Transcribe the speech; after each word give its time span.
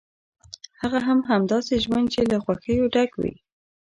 هغه 0.81 0.99
هم 1.29 1.41
داسې 1.53 1.73
ژوند 1.83 2.07
چې 2.13 2.21
له 2.31 2.37
خوښیو 2.43 2.91
ډک 2.93 3.11
وي. 3.21 3.33